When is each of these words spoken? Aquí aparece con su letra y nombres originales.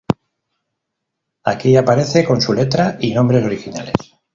Aquí 1.43 1.75
aparece 1.77 2.25
con 2.25 2.41
su 2.41 2.53
letra 2.53 2.97
y 2.99 3.13
nombres 3.13 3.45
originales. 3.45 3.93